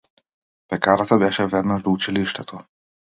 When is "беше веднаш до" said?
1.23-1.91